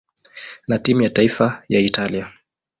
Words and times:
na 0.67 0.79
timu 0.79 1.01
ya 1.01 1.09
taifa 1.09 1.63
ya 1.69 1.79
Italia. 1.79 2.31